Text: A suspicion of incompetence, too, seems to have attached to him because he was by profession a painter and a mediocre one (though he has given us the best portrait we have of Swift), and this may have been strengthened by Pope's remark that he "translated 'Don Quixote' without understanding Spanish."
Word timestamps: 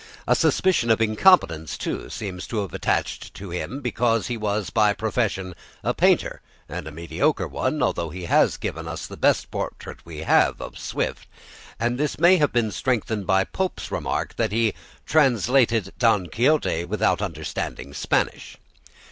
A 0.25 0.33
suspicion 0.35 0.89
of 0.89 0.99
incompetence, 0.99 1.77
too, 1.77 2.09
seems 2.09 2.47
to 2.47 2.61
have 2.63 2.73
attached 2.73 3.35
to 3.35 3.51
him 3.51 3.81
because 3.81 4.25
he 4.29 4.35
was 4.35 4.71
by 4.71 4.93
profession 4.93 5.53
a 5.83 5.93
painter 5.93 6.41
and 6.67 6.87
a 6.87 6.91
mediocre 6.91 7.47
one 7.47 7.77
(though 7.77 8.09
he 8.09 8.23
has 8.25 8.57
given 8.57 8.87
us 8.87 9.05
the 9.05 9.15
best 9.15 9.51
portrait 9.51 10.03
we 10.03 10.23
have 10.23 10.59
of 10.59 10.79
Swift), 10.79 11.27
and 11.79 11.99
this 11.99 12.17
may 12.17 12.37
have 12.37 12.51
been 12.51 12.71
strengthened 12.71 13.27
by 13.27 13.43
Pope's 13.43 13.91
remark 13.91 14.35
that 14.37 14.51
he 14.51 14.73
"translated 15.05 15.93
'Don 15.99 16.29
Quixote' 16.29 16.85
without 16.89 17.21
understanding 17.21 17.93
Spanish." 17.93 18.57